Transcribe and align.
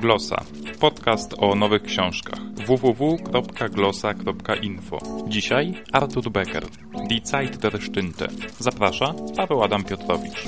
Glosa. 0.00 0.44
Podcast 0.80 1.34
o 1.38 1.54
nowych 1.54 1.82
książkach. 1.82 2.40
www.glosa.info. 2.66 4.98
Dzisiaj 5.28 5.82
Artur 5.92 6.30
Becker. 6.30 6.64
Die 7.10 7.20
Zeit 7.20 7.56
der 7.56 7.82
Stünde. 7.82 8.28
Zaprasza 8.58 9.14
Paweł 9.36 9.62
Adam 9.62 9.84
Piotrowicz. 9.84 10.44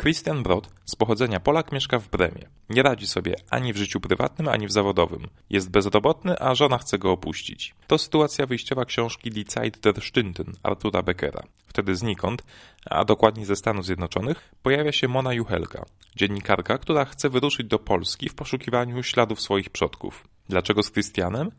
Christian 0.00 0.42
Brod, 0.42 0.68
z 0.84 0.96
pochodzenia 0.96 1.40
Polak, 1.40 1.72
mieszka 1.72 1.98
w 1.98 2.08
Bremie. 2.08 2.48
Nie 2.70 2.82
radzi 2.82 3.06
sobie 3.06 3.34
ani 3.50 3.72
w 3.72 3.76
życiu 3.76 4.00
prywatnym, 4.00 4.48
ani 4.48 4.66
w 4.66 4.72
zawodowym. 4.72 5.26
Jest 5.50 5.70
bezrobotny, 5.70 6.38
a 6.38 6.54
żona 6.54 6.78
chce 6.78 6.98
go 6.98 7.12
opuścić. 7.12 7.74
To 7.86 7.98
sytuacja 7.98 8.46
wyjściowa 8.46 8.84
książki 8.84 9.30
Die 9.30 9.44
Zeit 9.44 9.80
der 9.80 10.02
Stunden 10.02 10.52
Artura 10.62 11.02
Beckera. 11.02 11.42
Wtedy 11.66 11.96
znikąd, 11.96 12.42
a 12.90 13.04
dokładniej 13.04 13.46
ze 13.46 13.56
Stanów 13.56 13.86
Zjednoczonych, 13.86 14.54
pojawia 14.62 14.92
się 14.92 15.08
Mona 15.08 15.34
Juchelka, 15.34 15.84
dziennikarka, 16.16 16.78
która 16.78 17.04
chce 17.04 17.28
wyruszyć 17.28 17.66
do 17.66 17.78
Polski 17.78 18.28
w 18.28 18.34
poszukiwaniu 18.34 19.02
śladów 19.02 19.40
swoich 19.40 19.70
przodków. 19.70 20.28
Dlaczego 20.48 20.82
z 20.82 20.92
Christianem? 20.92 21.50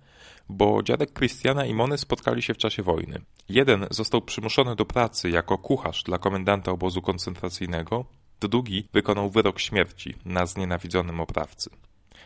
bo 0.49 0.83
dziadek 0.83 1.13
Christiana 1.13 1.65
i 1.65 1.73
Mony 1.73 1.97
spotkali 1.97 2.41
się 2.41 2.53
w 2.53 2.57
czasie 2.57 2.83
wojny. 2.83 3.21
Jeden 3.49 3.87
został 3.89 4.21
przymuszony 4.21 4.75
do 4.75 4.85
pracy 4.85 5.29
jako 5.29 5.57
kucharz 5.57 6.03
dla 6.03 6.17
komendanta 6.17 6.71
obozu 6.71 7.01
koncentracyjnego, 7.01 8.05
Drugi 8.47 8.87
wykonał 8.93 9.29
wyrok 9.29 9.59
śmierci 9.59 10.15
na 10.25 10.45
znienawidzonym 10.45 11.19
oprawcy. 11.19 11.69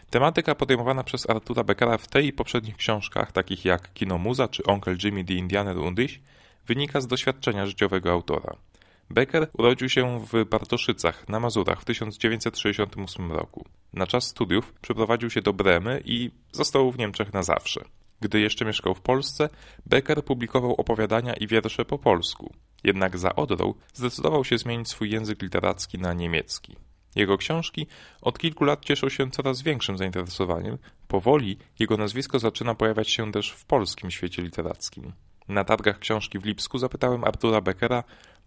Tematyka 0.09 0.55
podejmowana 0.55 1.03
przez 1.03 1.29
Artura 1.29 1.63
Beckera 1.63 1.97
w 1.97 2.07
tej 2.07 2.27
i 2.27 2.33
poprzednich 2.33 2.77
książkach, 2.77 3.31
takich 3.31 3.65
jak 3.65 3.93
Kino 3.93 4.17
Muza 4.17 4.47
czy 4.47 4.63
Onkel 4.63 4.97
Jimmy 5.03 5.25
the 5.25 5.33
Indianer 5.33 5.77
Undyś, 5.77 6.21
wynika 6.67 7.01
z 7.01 7.07
doświadczenia 7.07 7.65
życiowego 7.65 8.11
autora. 8.11 8.55
Becker 9.09 9.47
urodził 9.53 9.89
się 9.89 10.25
w 10.31 10.45
Bartoszycach 10.45 11.29
na 11.29 11.39
Mazurach 11.39 11.81
w 11.81 11.85
1968 11.85 13.31
roku. 13.31 13.65
Na 13.93 14.07
czas 14.07 14.23
studiów 14.27 14.73
przeprowadził 14.81 15.29
się 15.29 15.41
do 15.41 15.53
Bremy 15.53 16.01
i 16.05 16.31
został 16.51 16.91
w 16.91 16.97
Niemczech 16.97 17.33
na 17.33 17.43
zawsze. 17.43 17.81
Gdy 18.19 18.39
jeszcze 18.39 18.65
mieszkał 18.65 18.95
w 18.95 19.01
Polsce, 19.01 19.49
Becker 19.85 20.23
publikował 20.23 20.75
opowiadania 20.75 21.33
i 21.33 21.47
wiersze 21.47 21.85
po 21.85 21.97
polsku. 21.97 22.53
Jednak 22.85 23.17
za 23.17 23.35
Odrą 23.35 23.73
zdecydował 23.93 24.45
się 24.45 24.57
zmienić 24.57 24.89
swój 24.89 25.09
język 25.09 25.41
literacki 25.41 25.99
na 25.99 26.13
niemiecki. 26.13 26.75
Jego 27.15 27.37
książki 27.37 27.87
od 28.21 28.39
kilku 28.39 28.63
lat 28.63 28.85
cieszą 28.85 29.09
się 29.09 29.31
coraz 29.31 29.61
większym 29.61 29.97
zainteresowaniem. 29.97 30.77
Powoli 31.07 31.57
jego 31.79 31.97
nazwisko 31.97 32.39
zaczyna 32.39 32.75
pojawiać 32.75 33.09
się 33.09 33.31
też 33.31 33.51
w 33.51 33.65
polskim 33.65 34.11
świecie 34.11 34.41
literackim. 34.41 35.11
Na 35.47 35.63
targach 35.63 35.99
książki 35.99 36.39
w 36.39 36.45
Lipsku 36.45 36.77
zapytałem 36.77 37.23
Artura 37.23 37.61
Beckera, 37.61 38.03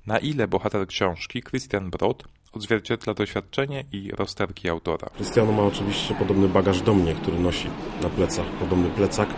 na 0.06 0.19
ile 0.19 0.48
bohater 0.48 0.86
książki, 0.86 1.42
Christian 1.42 1.91
Brod, 1.91 2.25
odzwierciedla 2.52 3.14
doświadczenie 3.14 3.84
i 3.92 4.11
rozterki 4.11 4.69
autora. 4.69 5.11
Christian 5.14 5.56
ma 5.56 5.62
oczywiście 5.62 6.14
podobny 6.14 6.48
bagaż 6.48 6.83
do 6.83 6.95
mnie, 6.95 7.14
który 7.14 7.39
nosi 7.39 7.69
na 8.02 8.08
plecach, 8.08 8.47
podobny 8.47 8.91
plecak, 8.91 9.28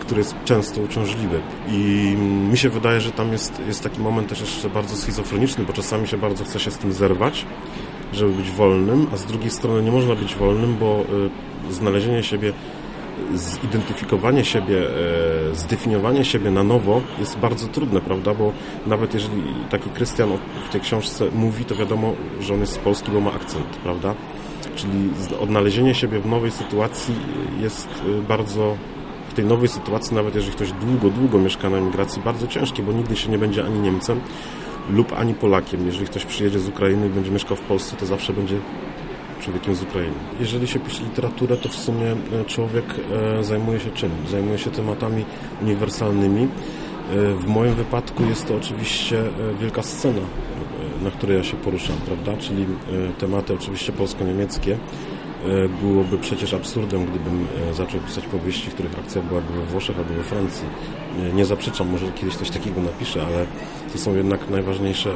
który 0.00 0.18
jest 0.18 0.34
często 0.44 0.80
uciążliwy. 0.80 1.40
I 1.68 2.14
mi 2.50 2.58
się 2.58 2.68
wydaje, 2.68 3.00
że 3.00 3.10
tam 3.10 3.32
jest, 3.32 3.60
jest 3.66 3.82
taki 3.82 4.00
moment 4.00 4.28
też 4.28 4.40
jeszcze 4.40 4.70
bardzo 4.70 4.96
schizofreniczny, 4.96 5.64
bo 5.64 5.72
czasami 5.72 6.08
się 6.08 6.16
bardzo 6.18 6.44
chce 6.44 6.60
się 6.60 6.70
z 6.70 6.78
tym 6.78 6.92
zerwać, 6.92 7.46
żeby 8.12 8.32
być 8.32 8.50
wolnym, 8.50 9.06
a 9.12 9.16
z 9.16 9.24
drugiej 9.24 9.50
strony 9.50 9.82
nie 9.82 9.92
można 9.92 10.14
być 10.14 10.34
wolnym, 10.34 10.76
bo 10.80 11.04
y, 11.70 11.72
znalezienie 11.72 12.22
siebie 12.22 12.52
zidentyfikowanie 13.34 14.44
siebie, 14.44 14.78
y, 15.52 15.54
zdefiniowanie 15.54 16.24
siebie 16.24 16.50
na 16.50 16.62
nowo 16.62 17.00
jest 17.18 17.38
bardzo 17.38 17.68
trudne, 17.68 18.00
prawda? 18.00 18.34
Bo 18.34 18.52
nawet 18.86 19.14
jeżeli 19.14 19.42
taki 19.70 19.90
Krystian 19.90 20.28
w 20.68 20.72
tej 20.72 20.80
książce 20.80 21.24
mówi, 21.34 21.64
to 21.64 21.74
wiadomo, 21.74 22.12
że 22.40 22.54
on 22.54 22.60
jest 22.60 22.72
z 22.72 22.78
Polski, 22.78 23.10
bo 23.10 23.20
ma 23.20 23.32
akcent, 23.32 23.66
prawda? 23.82 24.14
Czyli 24.76 25.10
odnalezienie 25.40 25.94
siebie 25.94 26.20
w 26.20 26.26
nowej 26.26 26.50
sytuacji 26.50 27.14
jest 27.60 27.88
bardzo 28.28 28.76
w 29.34 29.36
tej 29.36 29.44
nowej 29.44 29.68
sytuacji, 29.68 30.14
nawet 30.14 30.34
jeżeli 30.34 30.52
ktoś 30.52 30.72
długo, 30.72 31.10
długo 31.10 31.38
mieszka 31.38 31.70
na 31.70 31.76
emigracji, 31.76 32.22
bardzo 32.22 32.46
ciężkie, 32.46 32.82
bo 32.82 32.92
nigdy 32.92 33.16
się 33.16 33.30
nie 33.30 33.38
będzie 33.38 33.64
ani 33.64 33.80
Niemcem 33.80 34.20
lub 34.90 35.12
ani 35.12 35.34
Polakiem. 35.34 35.86
Jeżeli 35.86 36.06
ktoś 36.06 36.24
przyjedzie 36.24 36.58
z 36.58 36.68
Ukrainy 36.68 37.06
i 37.06 37.10
będzie 37.10 37.30
mieszkał 37.30 37.56
w 37.56 37.60
Polsce, 37.60 37.96
to 37.96 38.06
zawsze 38.06 38.32
będzie 38.32 38.56
człowiekiem 39.40 39.74
z 39.74 39.82
Ukrainy. 39.82 40.14
Jeżeli 40.40 40.66
się 40.66 40.80
pisze 40.80 41.02
literaturę, 41.02 41.56
to 41.56 41.68
w 41.68 41.74
sumie 41.74 42.12
e, 42.12 42.44
człowiek 42.46 42.84
e, 43.40 43.44
zajmuje 43.44 43.80
się 43.80 43.90
czym? 43.90 44.10
Zajmuje 44.30 44.58
się 44.58 44.70
tematami 44.70 45.24
uniwersalnymi. 45.62 46.42
E, 46.42 47.34
w 47.34 47.46
moim 47.46 47.74
wypadku 47.74 48.24
jest 48.24 48.48
to 48.48 48.56
oczywiście 48.56 49.22
wielka 49.60 49.82
scena, 49.82 50.22
na 51.02 51.10
której 51.10 51.36
ja 51.36 51.44
się 51.44 51.56
poruszam, 51.56 51.96
prawda? 52.06 52.36
Czyli 52.36 52.66
tematy 53.18 53.54
oczywiście 53.54 53.92
polsko-niemieckie, 53.92 54.78
byłoby 55.80 56.18
przecież 56.18 56.54
absurdem, 56.54 57.06
gdybym 57.06 57.46
e, 57.70 57.74
zaczął 57.74 58.00
pisać 58.00 58.26
powieści, 58.26 58.70
których 58.70 58.98
akcja 58.98 59.22
byłaby 59.22 59.52
we 59.52 59.64
Włoszech 59.64 59.98
albo 59.98 60.14
we 60.14 60.22
Francji. 60.22 60.66
E, 61.18 61.32
nie 61.32 61.44
zaprzeczam, 61.44 61.88
może 61.88 62.12
kiedyś 62.12 62.36
coś 62.36 62.50
takiego 62.50 62.82
napiszę, 62.82 63.26
ale 63.26 63.46
to 63.92 63.98
są 63.98 64.16
jednak 64.16 64.50
najważniejsze 64.50 65.10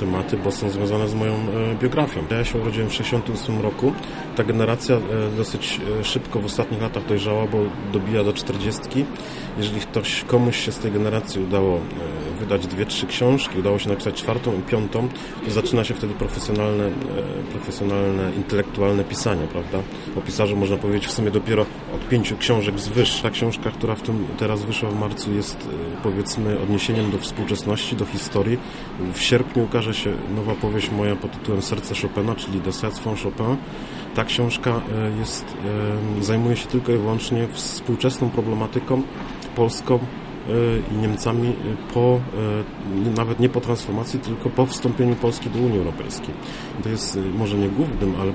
tematy, 0.00 0.36
bo 0.36 0.52
są 0.52 0.70
związane 0.70 1.08
z 1.08 1.14
moją 1.14 1.34
biografią. 1.82 2.20
Ja 2.30 2.44
się 2.44 2.58
urodziłem 2.58 2.88
w 2.88 2.92
1968 2.92 3.60
roku. 3.60 3.92
Ta 4.36 4.44
generacja 4.44 4.96
dosyć 5.36 5.80
szybko 6.02 6.40
w 6.40 6.44
ostatnich 6.44 6.82
latach 6.82 7.06
dojrzała, 7.06 7.46
bo 7.46 7.58
dobija 7.92 8.24
do 8.24 8.32
40. 8.32 8.82
Jeżeli 9.58 9.80
ktoś, 9.80 10.24
komuś 10.24 10.56
się 10.56 10.72
z 10.72 10.78
tej 10.78 10.92
generacji 10.92 11.42
udało 11.42 11.80
wydać 12.42 12.66
dwie, 12.66 12.86
trzy 12.86 13.06
książki, 13.06 13.58
udało 13.58 13.78
się 13.78 13.88
napisać 13.88 14.14
czwartą 14.14 14.58
i 14.58 14.62
piątą, 14.62 15.08
to 15.44 15.50
zaczyna 15.50 15.84
się 15.84 15.94
wtedy 15.94 16.14
profesjonalne, 16.14 16.90
profesjonalne 17.52 18.32
intelektualne 18.36 19.04
pisanie 19.04 19.46
prawda? 19.52 19.78
O 20.16 20.20
pisarzu 20.20 20.56
można 20.56 20.76
powiedzieć 20.76 21.06
w 21.06 21.12
sumie 21.12 21.30
dopiero 21.30 21.66
od 21.94 22.08
pięciu 22.08 22.36
książek 22.36 22.78
zwyż. 22.78 23.20
Ta 23.20 23.30
książka, 23.30 23.70
która 23.70 23.94
w 23.94 24.02
tym 24.02 24.26
teraz 24.38 24.64
wyszła 24.64 24.90
w 24.90 25.00
marcu 25.00 25.32
jest 25.32 25.56
e, 25.56 26.02
powiedzmy 26.02 26.60
odniesieniem 26.60 27.10
do 27.10 27.18
współczesności, 27.18 27.96
do 27.96 28.04
historii. 28.04 28.58
W 29.14 29.20
sierpniu 29.20 29.64
ukaże 29.64 29.94
się 29.94 30.12
nowa 30.36 30.54
powieść 30.54 30.90
moja 30.90 31.16
pod 31.16 31.32
tytułem 31.32 31.62
Serce 31.62 31.94
Chopina, 31.94 32.34
czyli 32.34 32.60
De 32.60 32.70
von 33.04 33.16
Chopin. 33.16 33.56
Ta 34.14 34.24
książka 34.24 34.70
e, 34.70 35.18
jest, 35.18 35.44
e, 36.20 36.24
zajmuje 36.24 36.56
się 36.56 36.66
tylko 36.66 36.92
i 36.92 36.96
wyłącznie 36.96 37.48
współczesną 37.52 38.30
problematyką 38.30 39.02
polską, 39.56 39.98
i 40.92 40.94
Niemcami 40.94 41.52
po, 41.94 42.20
nawet 43.16 43.40
nie 43.40 43.48
po 43.48 43.60
transformacji, 43.60 44.20
tylko 44.20 44.50
po 44.50 44.66
wstąpieniu 44.66 45.14
Polski 45.14 45.50
do 45.50 45.58
Unii 45.58 45.78
Europejskiej. 45.78 46.34
To 46.82 46.88
jest 46.88 47.18
może 47.38 47.56
nie 47.56 47.68
głównym, 47.68 48.14
ale 48.20 48.32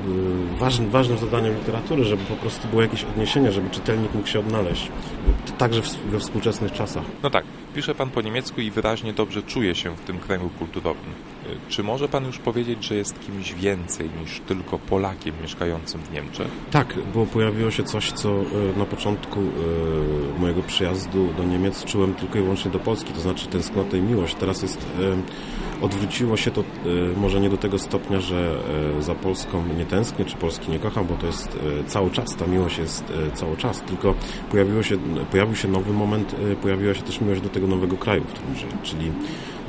ważnym, 0.60 0.90
ważnym 0.90 1.18
zadaniem 1.18 1.56
literatury, 1.56 2.04
żeby 2.04 2.24
po 2.24 2.36
prostu 2.36 2.68
było 2.68 2.82
jakieś 2.82 3.04
odniesienie, 3.04 3.52
żeby 3.52 3.70
czytelnik 3.70 4.14
mógł 4.14 4.28
się 4.28 4.40
odnaleźć, 4.40 4.92
także 5.58 5.82
we 6.12 6.20
współczesnych 6.20 6.72
czasach. 6.72 7.04
No 7.24 7.30
tak, 7.30 7.44
pisze 7.76 7.96
Pan 7.96 8.10
po 8.10 8.22
niemiecku 8.22 8.62
i 8.62 8.72
wyraźnie 8.72 9.14
dobrze 9.14 9.44
czuje 9.44 9.76
się 9.76 9.96
w 9.96 10.00
tym 10.00 10.18
kręgu 10.18 10.50
kulturowym. 10.50 11.14
Czy 11.70 11.84
może 11.84 12.08
Pan 12.08 12.26
już 12.26 12.38
powiedzieć, 12.38 12.84
że 12.84 12.96
jest 12.96 13.20
kimś 13.20 13.54
więcej 13.54 14.10
niż 14.22 14.40
tylko 14.40 14.80
Polakiem 14.80 15.36
mieszkającym 15.42 16.02
w 16.02 16.12
Niemczech? 16.12 16.48
Tak, 16.72 16.96
bo 17.14 17.26
pojawiło 17.26 17.72
się 17.72 17.84
coś, 17.84 18.12
co 18.12 18.34
na 18.78 18.86
początku 18.86 19.40
mojego 20.40 20.62
przyjazdu 20.62 21.34
do 21.38 21.44
Niemiec 21.44 21.84
czułem 21.84 21.97
tylko 22.06 22.40
i 22.40 22.42
wyłącznie 22.42 22.72
do 22.72 22.80
Polski, 22.80 23.14
to 23.14 23.22
znaczy 23.22 23.48
tęsknotę 23.48 23.98
i 23.98 24.02
miłość. 24.02 24.36
Teraz 24.36 24.62
jest 24.62 24.86
odwróciło 25.82 26.38
się 26.38 26.52
to 26.52 26.64
może 27.18 27.40
nie 27.40 27.50
do 27.50 27.58
tego 27.58 27.80
stopnia, 27.80 28.20
że 28.20 28.60
za 29.00 29.16
Polską 29.16 29.64
nie 29.78 29.86
tęsknię, 29.86 30.26
czy 30.26 30.38
Polski 30.38 30.72
nie 30.72 30.80
kocham, 30.80 31.08
bo 31.08 31.16
to 31.16 31.26
jest 31.26 31.60
cały 31.88 32.12
czas, 32.12 32.36
ta 32.36 32.48
miłość 32.48 32.78
jest 32.78 33.04
cały 33.34 33.58
czas, 33.58 33.82
tylko 33.82 34.14
pojawiło 34.52 34.84
się, 34.84 34.98
pojawił 35.32 35.56
się 35.56 35.68
nowy 35.68 35.94
moment, 35.94 36.36
pojawiła 36.62 36.94
się 36.94 37.02
też 37.02 37.22
miłość 37.22 37.42
do 37.42 37.50
tego 37.50 37.68
nowego 37.68 37.98
kraju, 37.98 38.24
w 38.24 38.28
którym 38.28 38.56
żyję, 38.56 38.72
czyli 38.84 39.12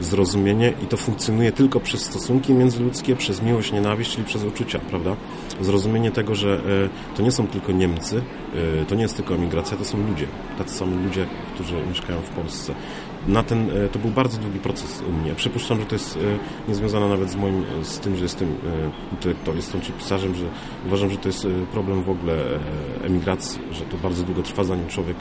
zrozumienie 0.01 0.73
i 0.83 0.87
to 0.87 0.97
funkcjonuje 0.97 1.53
tylko 1.53 1.81
przez 1.81 2.05
stosunki 2.05 2.55
międzyludzkie, 2.55 3.17
przez 3.17 3.43
miłość, 3.43 3.73
nienawiść, 3.73 4.11
czyli 4.11 4.25
przez 4.25 4.45
uczucia, 4.45 4.79
prawda? 4.79 5.17
Zrozumienie 5.61 6.11
tego, 6.11 6.35
że 6.35 6.61
e, 7.15 7.17
to 7.17 7.23
nie 7.23 7.33
są 7.33 7.47
tylko 7.47 7.73
Niemcy, 7.73 8.23
e, 8.83 8.85
to 8.85 8.95
nie 8.95 9.03
jest 9.03 9.17
tylko 9.17 9.35
emigracja, 9.35 9.77
to 9.77 9.85
są 9.85 10.07
ludzie, 10.09 10.27
tacy 10.59 10.75
sami 10.75 11.05
ludzie, 11.05 11.27
którzy 11.55 11.75
mieszkają 11.89 12.21
w 12.21 12.31
Polsce. 12.31 12.75
Na 13.27 13.43
ten, 13.43 13.71
e, 13.71 13.89
to 13.89 13.99
był 13.99 14.11
bardzo 14.11 14.39
długi 14.39 14.59
proces 14.59 15.03
u 15.09 15.13
mnie. 15.13 15.35
Przypuszczam, 15.35 15.81
że 15.81 15.87
to 15.87 15.95
jest 15.95 16.19
niezwiązane 16.69 17.09
nawet 17.09 17.31
z 17.31 17.37
moim, 17.37 17.65
z 17.83 17.99
tym, 17.99 18.17
że 18.17 18.23
jestem 18.23 18.49
intelektualistą 19.13 19.81
czy 19.81 19.93
pisarzem, 19.93 20.35
że 20.35 20.45
uważam, 20.87 21.11
że 21.11 21.17
to 21.17 21.29
jest 21.29 21.47
problem 21.73 22.03
w 22.03 22.11
ogóle 22.11 22.35
emigracji, 23.03 23.61
że 23.73 23.81
to 23.81 23.97
bardzo 23.97 24.23
długo 24.23 24.43
trwa, 24.43 24.65
zanim 24.65 24.87
człowiek 24.87 25.17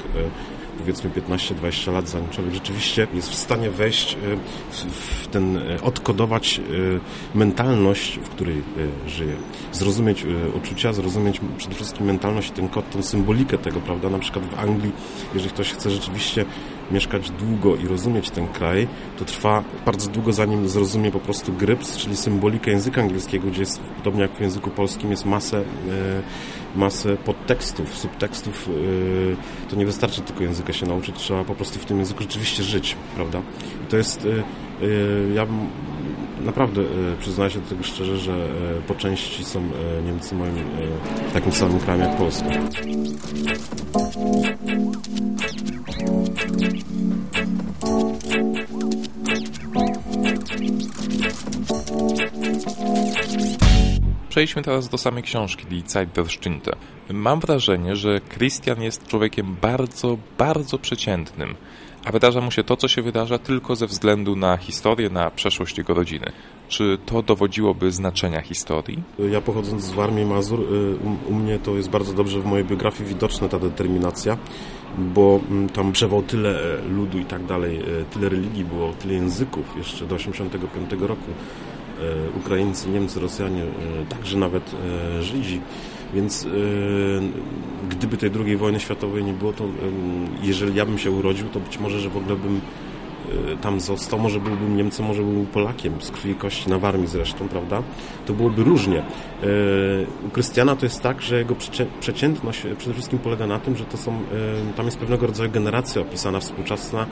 powiedzmy 0.77 1.09
15-20 1.09 1.93
lat, 1.93 2.09
zanim 2.09 2.29
człowiek 2.29 2.53
rzeczywiście 2.53 3.07
jest 3.13 3.29
w 3.29 3.35
stanie 3.35 3.69
wejść 3.69 4.13
e, 4.13 4.17
w 4.91 5.27
ten, 5.27 5.57
e, 5.57 5.81
odkodować 5.81 6.59
e, 6.59 7.37
mentalność, 7.37 8.19
w 8.23 8.29
której 8.29 8.63
żyje. 9.07 9.35
Zrozumieć 9.71 10.25
uczucia, 10.55 10.93
zrozumieć 10.93 11.41
przede 11.57 11.75
wszystkim 11.75 12.05
mentalność 12.05 12.49
i 12.49 12.51
ten 12.51 12.69
kod, 12.69 12.89
tą 12.89 13.03
symbolikę 13.03 13.57
tego, 13.57 13.79
prawda? 13.79 14.09
Na 14.09 14.19
przykład 14.19 14.45
w 14.45 14.59
Anglii, 14.59 14.91
jeżeli 15.33 15.53
ktoś 15.53 15.73
chce 15.73 15.89
rzeczywiście 15.89 16.45
mieszkać 16.91 17.31
długo 17.31 17.75
i 17.75 17.87
rozumieć 17.87 18.29
ten 18.29 18.47
kraj, 18.47 18.87
to 19.19 19.25
trwa 19.25 19.63
bardzo 19.85 20.09
długo 20.09 20.33
zanim 20.33 20.69
zrozumie 20.69 21.11
po 21.11 21.19
prostu 21.19 21.53
gryps, 21.53 21.97
czyli 21.97 22.17
symbolikę 22.17 22.71
języka 22.71 23.01
angielskiego, 23.01 23.47
gdzie 23.47 23.59
jest, 23.59 23.79
podobnie 23.79 24.21
jak 24.21 24.31
w 24.31 24.41
języku 24.41 24.69
polskim, 24.69 25.11
jest 25.11 25.25
masę, 25.25 25.63
masę 26.75 27.17
podtekstów, 27.17 27.97
subtekstów. 27.97 28.69
To 29.69 29.75
nie 29.75 29.85
wystarczy 29.85 30.21
tylko 30.21 30.43
języka 30.43 30.73
się 30.73 30.85
nauczyć, 30.85 31.15
trzeba 31.15 31.43
po 31.43 31.55
prostu 31.55 31.79
w 31.79 31.85
tym 31.85 31.99
języku 31.99 32.21
rzeczywiście 32.23 32.63
żyć, 32.63 32.95
prawda? 33.15 33.41
I 33.83 33.91
to 33.91 33.97
jest, 33.97 34.27
ja 35.33 35.47
naprawdę 36.45 36.81
przyznaję 37.19 37.51
się 37.51 37.59
do 37.59 37.69
tego 37.69 37.83
szczerze, 37.83 38.17
że 38.17 38.47
po 38.87 38.95
części 38.95 39.43
są 39.43 39.61
Niemcy 40.05 40.35
moim 40.35 40.55
takim 41.33 41.51
samym 41.51 41.79
krajem 41.79 42.01
jak 42.01 42.17
Polska. 42.17 42.45
Przejdźmy 54.29 54.61
teraz 54.61 54.89
do 54.89 54.97
samej 54.97 55.23
książki 55.23 55.65
Die 55.65 55.81
Zeit 55.81 56.11
der 56.11 56.29
Stinte. 56.29 56.71
Mam 57.09 57.39
wrażenie, 57.39 57.95
że 57.95 58.21
Christian 58.21 58.81
jest 58.81 59.07
człowiekiem 59.07 59.55
bardzo, 59.61 60.17
bardzo 60.37 60.79
przeciętnym, 60.79 61.55
a 62.07 62.11
wydarza 62.11 62.41
mu 62.41 62.51
się 62.51 62.63
to, 62.63 62.77
co 62.77 62.87
się 62.87 63.01
wydarza 63.01 63.37
tylko 63.37 63.75
ze 63.75 63.87
względu 63.87 64.35
na 64.35 64.57
historię, 64.57 65.09
na 65.09 65.31
przeszłość 65.31 65.77
jego 65.77 65.93
rodziny. 65.93 66.31
Czy 66.67 66.97
to 67.05 67.21
dowodziłoby 67.21 67.91
znaczenia 67.91 68.41
historii? 68.41 69.03
Ja 69.31 69.41
pochodząc 69.41 69.83
z 69.83 69.91
Warmii 69.91 70.25
Mazur, 70.25 70.59
u, 70.59 71.31
u 71.31 71.33
mnie 71.33 71.59
to 71.59 71.75
jest 71.75 71.89
bardzo 71.89 72.13
dobrze 72.13 72.39
w 72.39 72.45
mojej 72.45 72.65
biografii 72.65 73.09
widoczna 73.09 73.49
ta 73.49 73.59
determinacja, 73.59 74.37
bo 74.97 75.39
tam 75.73 75.91
przewał 75.91 76.23
tyle 76.23 76.77
ludu 76.89 77.19
i 77.19 77.25
tak 77.25 77.45
dalej, 77.45 77.79
tyle 78.11 78.29
religii 78.29 78.65
było, 78.65 78.93
tyle 78.93 79.13
języków 79.13 79.77
jeszcze 79.77 80.05
do 80.05 80.15
85 80.15 80.91
roku. 80.99 81.31
Ukraińcy, 82.35 82.89
Niemcy, 82.89 83.19
Rosjanie, 83.19 83.63
także 84.09 84.37
nawet 84.37 84.75
Żydzi. 85.21 85.61
Więc 86.13 86.47
gdyby 87.89 88.17
tej 88.17 88.31
II 88.45 88.57
wojny 88.57 88.79
światowej 88.79 89.23
nie 89.23 89.33
było, 89.33 89.53
to 89.53 89.63
jeżeli 90.43 90.75
ja 90.75 90.85
bym 90.85 90.97
się 90.97 91.11
urodził, 91.11 91.49
to 91.49 91.59
być 91.59 91.79
może, 91.79 91.99
że 91.99 92.09
w 92.09 92.17
ogóle 92.17 92.35
bym 92.35 92.61
tam 93.61 93.79
został, 93.79 94.19
może 94.19 94.39
byłbym 94.39 94.77
Niemcem, 94.77 95.05
może 95.05 95.21
byłbym 95.21 95.45
Polakiem, 95.45 95.93
z 96.01 96.11
krwi 96.11 96.29
i 96.29 96.35
kości, 96.35 96.69
na 96.69 96.79
Warmii 96.79 97.07
zresztą, 97.07 97.47
prawda? 97.47 97.83
To 98.25 98.33
byłoby 98.33 98.63
różnie. 98.63 99.03
U 100.27 100.29
Krystiana 100.29 100.75
to 100.75 100.85
jest 100.85 101.01
tak, 101.01 101.21
że 101.21 101.37
jego 101.37 101.55
przeciętność 101.99 102.63
przede 102.77 102.93
wszystkim 102.93 103.19
polega 103.19 103.47
na 103.47 103.59
tym, 103.59 103.75
że 103.75 103.85
to 103.85 103.97
są, 103.97 104.19
tam 104.75 104.85
jest 104.85 104.97
pewnego 104.97 105.27
rodzaju 105.27 105.51
generacja 105.51 106.01
opisana 106.01 106.39
współczesna, 106.39 107.05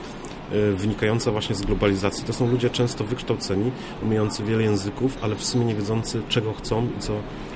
wynikająca 0.76 1.30
właśnie 1.30 1.54
z 1.54 1.62
globalizacji. 1.62 2.24
To 2.24 2.32
są 2.32 2.50
ludzie 2.50 2.70
często 2.70 3.04
wykształceni, 3.04 3.70
umiejący 4.02 4.44
wiele 4.44 4.62
języków, 4.62 5.18
ale 5.22 5.34
w 5.34 5.44
sumie 5.44 5.64
nie 5.64 5.74
wiedzący, 5.74 6.22
czego 6.28 6.52
chcą 6.52 6.88
i 6.98 7.00
co, 7.00 7.12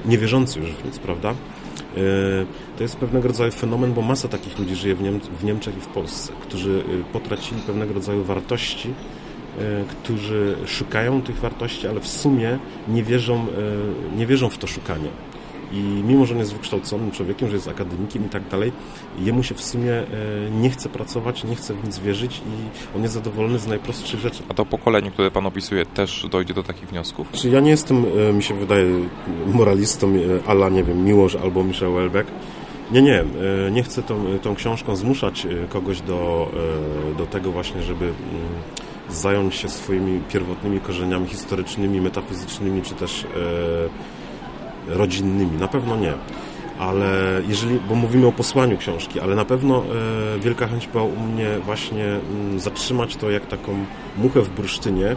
nie 0.06 0.18
wierzący 0.18 0.60
już 0.60 0.70
w 0.70 0.84
nic, 0.84 0.98
prawda? 0.98 1.34
To 2.76 2.82
jest 2.82 2.96
pewnego 2.96 3.28
rodzaju 3.28 3.52
fenomen, 3.52 3.92
bo 3.92 4.02
masa 4.02 4.28
takich 4.28 4.58
ludzi 4.58 4.76
żyje 4.76 4.94
w, 4.94 5.02
Niem 5.02 5.20
w 5.20 5.44
Niemczech 5.44 5.76
i 5.76 5.80
w 5.80 5.86
Polsce, 5.86 6.32
którzy 6.42 6.84
potracili 7.12 7.60
pewnego 7.60 7.94
rodzaju 7.94 8.24
wartości, 8.24 8.88
którzy 9.88 10.56
szukają 10.66 11.22
tych 11.22 11.36
wartości, 11.36 11.88
ale 11.88 12.00
w 12.00 12.08
sumie 12.08 12.58
nie 12.88 13.02
wierzą, 13.02 13.46
nie 14.16 14.26
wierzą 14.26 14.48
w 14.48 14.58
to 14.58 14.66
szukanie 14.66 15.08
i 15.72 16.02
mimo, 16.06 16.26
że 16.26 16.34
on 16.34 16.40
jest 16.40 16.52
wykształconym 16.52 17.10
człowiekiem, 17.10 17.48
że 17.48 17.54
jest 17.54 17.68
akademikiem 17.68 18.26
i 18.26 18.28
tak 18.28 18.48
dalej, 18.48 18.72
jemu 19.18 19.42
się 19.42 19.54
w 19.54 19.62
sumie 19.62 19.92
nie 20.60 20.70
chce 20.70 20.88
pracować, 20.88 21.44
nie 21.44 21.56
chce 21.56 21.74
w 21.74 21.84
nic 21.84 21.98
wierzyć 21.98 22.38
i 22.38 22.96
on 22.96 23.02
jest 23.02 23.14
zadowolony 23.14 23.58
z 23.58 23.66
najprostszych 23.66 24.20
rzeczy. 24.20 24.42
A 24.48 24.54
to 24.54 24.66
pokolenie, 24.66 25.10
które 25.10 25.30
Pan 25.30 25.46
opisuje, 25.46 25.86
też 25.86 26.26
dojdzie 26.30 26.54
do 26.54 26.62
takich 26.62 26.88
wniosków? 26.88 27.32
Czy 27.32 27.48
ja 27.48 27.60
nie 27.60 27.70
jestem, 27.70 28.04
mi 28.34 28.42
się 28.42 28.54
wydaje, 28.54 28.86
moralistą 29.46 30.12
ala, 30.46 30.68
nie 30.68 30.84
wiem, 30.84 31.04
Miłosz 31.04 31.36
albo 31.36 31.64
Michel 31.64 31.92
Welbeck. 31.92 32.30
Nie, 32.92 33.02
nie, 33.02 33.24
nie 33.72 33.82
chcę 33.82 34.02
tą, 34.02 34.24
tą 34.42 34.54
książką 34.54 34.96
zmuszać 34.96 35.46
kogoś 35.68 36.00
do, 36.00 36.50
do 37.18 37.26
tego 37.26 37.52
właśnie, 37.52 37.82
żeby 37.82 38.12
zająć 39.10 39.54
się 39.54 39.68
swoimi 39.68 40.20
pierwotnymi 40.28 40.80
korzeniami 40.80 41.26
historycznymi, 41.26 42.00
metafizycznymi, 42.00 42.82
czy 42.82 42.94
też 42.94 43.26
rodzinnymi. 44.88 45.58
Na 45.58 45.68
pewno 45.68 45.96
nie. 45.96 46.12
Ale 46.80 47.42
jeżeli, 47.48 47.80
bo 47.88 47.94
mówimy 47.94 48.26
o 48.26 48.32
posłaniu 48.32 48.78
książki, 48.78 49.20
ale 49.20 49.34
na 49.34 49.44
pewno 49.44 49.82
e, 50.36 50.38
wielka 50.38 50.66
chęć 50.66 50.86
była 50.86 51.04
u 51.04 51.20
mnie 51.20 51.48
właśnie 51.64 52.04
m, 52.04 52.60
zatrzymać 52.60 53.16
to 53.16 53.30
jak 53.30 53.46
taką 53.46 53.72
muchę 54.18 54.40
w 54.42 54.50
bursztynie, 54.50 55.16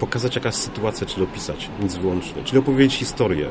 pokazać 0.00 0.36
jaka 0.36 0.48
jest 0.48 0.60
sytuacja, 0.60 1.06
czyli 1.06 1.22
opisać, 1.22 1.70
nic 1.82 1.94
wyłącznie, 1.94 2.44
czyli 2.44 2.58
opowiedzieć 2.58 2.94
historię. 2.94 3.46
E, 3.46 3.50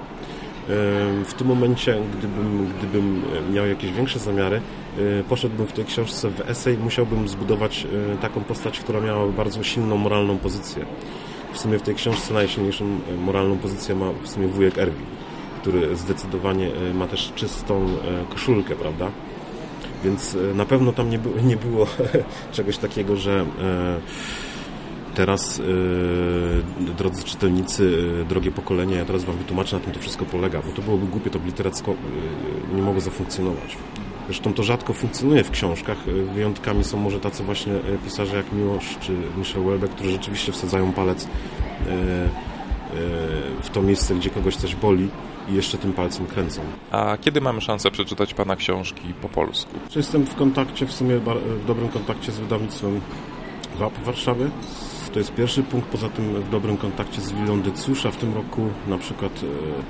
w 1.25 1.33
tym 1.37 1.47
momencie, 1.47 1.97
gdybym, 2.17 2.67
gdybym 2.79 3.21
miał 3.53 3.67
jakieś 3.67 3.91
większe 3.91 4.19
zamiary, 4.19 4.61
e, 5.19 5.23
poszedłbym 5.23 5.67
w 5.67 5.73
tej 5.73 5.85
książce 5.85 6.29
w 6.29 6.49
esej, 6.49 6.77
musiałbym 6.77 7.27
zbudować 7.27 7.87
taką 8.21 8.41
postać, 8.41 8.79
która 8.79 8.99
miała 9.01 9.27
bardzo 9.27 9.63
silną 9.63 9.97
moralną 9.97 10.37
pozycję. 10.37 10.85
W 11.53 11.57
sumie 11.57 11.79
w 11.79 11.81
tej 11.81 11.95
książce 11.95 12.33
najsilniejszą 12.33 12.85
moralną 13.25 13.57
pozycję 13.57 13.95
ma 13.95 14.05
w 14.23 14.29
sumie 14.29 14.47
wujek 14.47 14.77
Erwin 14.77 15.05
który 15.65 15.95
zdecydowanie 15.95 16.71
ma 16.93 17.07
też 17.07 17.31
czystą 17.35 17.87
koszulkę, 18.29 18.75
prawda? 18.75 19.11
Więc 20.03 20.37
na 20.55 20.65
pewno 20.65 20.93
tam 20.93 21.09
nie, 21.09 21.19
było, 21.19 21.35
nie 21.43 21.57
było 21.57 21.87
czegoś 22.51 22.77
takiego, 22.77 23.15
że 23.15 23.45
teraz, 25.15 25.61
drodzy 26.97 27.23
czytelnicy, 27.23 28.03
drogie 28.29 28.51
pokolenie, 28.51 28.95
ja 28.95 29.05
teraz 29.05 29.23
Wam 29.23 29.37
wytłumaczę, 29.37 29.75
na 29.75 29.83
tym 29.83 29.93
to 29.93 29.99
wszystko 29.99 30.25
polega, 30.25 30.61
bo 30.61 30.71
to 30.71 30.81
byłoby 30.81 31.07
głupie, 31.07 31.29
to 31.29 31.39
by 31.39 31.45
literacko 31.45 31.95
nie 32.75 32.81
mogło 32.81 33.01
zafunkcjonować. 33.01 33.77
Zresztą 34.25 34.53
to 34.53 34.63
rzadko 34.63 34.93
funkcjonuje 34.93 35.43
w 35.43 35.51
książkach. 35.51 35.97
Wyjątkami 36.33 36.83
są 36.83 36.97
może 36.97 37.19
tacy 37.19 37.43
właśnie 37.43 37.73
pisarze 38.03 38.37
jak 38.37 38.53
Miłosz 38.53 38.97
czy 38.99 39.11
Michel 39.37 39.63
Welbeck, 39.63 39.95
którzy 39.95 40.11
rzeczywiście 40.11 40.51
wsadzają 40.51 40.93
palec 40.93 41.27
w 43.63 43.69
to 43.69 43.81
miejsce, 43.81 44.15
gdzie 44.15 44.29
kogoś 44.29 44.55
coś 44.55 44.75
boli 44.75 45.09
i 45.49 45.53
jeszcze 45.53 45.77
tym 45.77 45.93
palcem 45.93 46.25
kręcą. 46.25 46.61
A 46.91 47.17
kiedy 47.17 47.41
mamy 47.41 47.61
szansę 47.61 47.91
przeczytać 47.91 48.33
Pana 48.33 48.55
książki 48.55 49.13
po 49.21 49.29
polsku? 49.29 49.71
Jestem 49.95 50.25
w 50.25 50.35
kontakcie, 50.35 50.85
w 50.85 50.91
sumie 50.91 51.19
w 51.45 51.65
dobrym 51.67 51.89
kontakcie 51.89 52.31
z 52.31 52.39
wydawnictwem 52.39 53.01
WAP 53.79 53.93
w 53.93 54.03
Warszawie. 54.03 54.49
To 55.13 55.19
jest 55.19 55.33
pierwszy 55.33 55.63
punkt, 55.63 55.87
poza 55.87 56.09
tym 56.09 56.41
w 56.41 56.49
dobrym 56.49 56.77
kontakcie 56.77 57.21
z 57.21 57.31
Willą 57.31 57.61
Decusza. 57.61 58.11
W 58.11 58.17
tym 58.17 58.33
roku 58.33 58.61
na 58.87 58.97
przykład 58.97 59.31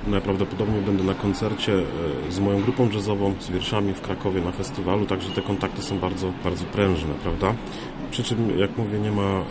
e, 0.07 0.10
najprawdopodobniej 0.10 0.81
będę 0.81 1.04
na 1.04 1.13
koncercie 1.13 1.74
e, 1.74 2.31
z 2.31 2.40
moją 2.40 2.62
grupą 2.62 2.90
jazzową, 2.90 3.33
z 3.40 3.50
wierszami 3.50 3.94
w 3.94 4.02
Krakowie 4.02 4.42
na 4.42 4.52
festiwalu, 4.52 5.06
także 5.06 5.30
te 5.30 5.42
kontakty 5.42 5.81
są 5.81 6.00
bardzo, 6.00 6.31
bardzo 6.44 6.66
prężne, 6.66 7.14
prawda? 7.24 7.54
Przy 8.12 8.24
czym, 8.24 8.59
jak 8.59 8.78
mówię, 8.78 9.00
nie 9.00 9.12
ma, 9.12 9.21
e, 9.21 9.44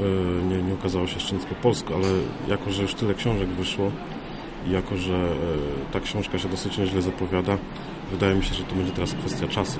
nie, 0.48 0.62
nie 0.62 0.74
ukazało 0.74 1.06
się 1.06 1.14
jeszcze 1.14 1.34
nic 1.34 1.44
po 1.44 1.54
polsku, 1.54 1.94
ale 1.94 2.08
jako, 2.48 2.70
że 2.70 2.82
już 2.82 2.94
tyle 2.94 3.14
książek 3.14 3.48
wyszło 3.48 3.90
i 4.66 4.70
jako, 4.70 4.96
że 4.96 5.28
ta 5.92 6.00
książka 6.00 6.38
się 6.38 6.48
dosyć 6.48 6.78
nieźle 6.78 7.02
zapowiada, 7.02 7.58
wydaje 8.10 8.34
mi 8.34 8.44
się, 8.44 8.54
że 8.54 8.64
to 8.64 8.74
będzie 8.74 8.92
teraz 8.92 9.12
kwestia 9.14 9.48
czasu. 9.48 9.78